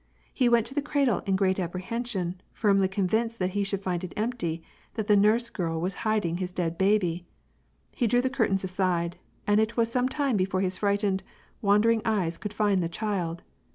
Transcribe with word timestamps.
He 0.33 0.49
went 0.49 0.65
to 0.65 0.73
the 0.73 0.81
cradle 0.81 1.19
in 1.27 1.35
great 1.35 1.59
apprehension, 1.59 2.41
firmly 2.53 2.87
convinced 2.87 3.37
that 3.37 3.51
he 3.51 3.63
should 3.63 3.83
find 3.83 4.03
it 4.03 4.15
empty, 4.17 4.63
that 4.95 5.05
the 5.05 5.15
nurse 5.15 5.51
girl 5.51 5.79
was 5.79 5.93
hiding 6.01 6.37
his 6.37 6.51
dead 6.51 6.75
baby! 6.75 7.27
He 7.95 8.07
drew 8.07 8.23
the 8.23 8.27
curtains 8.27 8.63
aside, 8.63 9.17
and 9.45 9.59
it 9.59 9.77
was 9.77 9.91
some 9.91 10.09
time 10.09 10.37
before 10.37 10.61
his 10.61 10.79
frightened, 10.79 11.21
wandering 11.61 12.01
eyes 12.03 12.39
could 12.39 12.51
find 12.51 12.81
the 12.81 12.89
child. 12.89 13.43